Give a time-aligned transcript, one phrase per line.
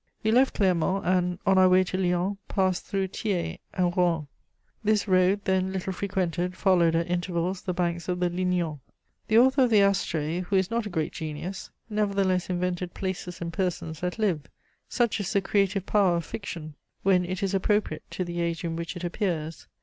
[0.23, 4.25] We left Clermont and, on our way to Lyons, passed through Thiers and Roanne.
[4.83, 8.79] This road, then little frequented, followed at intervals the banks of the Lignon.
[9.27, 13.53] The author of the Astrée, who is not a great genius, nevertheless invented places and
[13.53, 14.41] persons that live:
[14.89, 16.73] such is the creative power of fiction,
[17.03, 19.67] when it is appropriate to the age in which it appears.